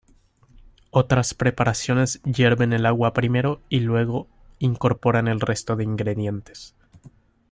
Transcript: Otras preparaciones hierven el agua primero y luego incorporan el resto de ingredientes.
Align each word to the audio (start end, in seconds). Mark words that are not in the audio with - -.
Otras 0.89 1.35
preparaciones 1.35 2.23
hierven 2.23 2.73
el 2.73 2.87
agua 2.87 3.13
primero 3.13 3.61
y 3.69 3.81
luego 3.81 4.27
incorporan 4.57 5.27
el 5.27 5.39
resto 5.39 5.75
de 5.75 5.83
ingredientes. 5.83 6.73